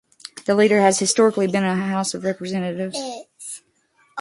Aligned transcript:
The 0.45 0.55
leader 0.55 0.79
has 0.79 0.97
historically 0.97 1.45
been 1.45 1.63
a 1.63 1.67
member 1.67 1.81
of 1.83 1.87
the 1.89 1.93
House 1.93 2.13
of 2.15 2.23
Representatives. 2.23 2.97